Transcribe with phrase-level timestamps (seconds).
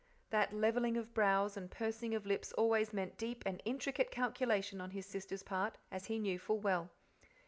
[0.31, 4.89] That levelling of brows, and pursing of lips, always meant deep and intricate calculation on
[4.89, 6.89] his sister's part, as he knew full well.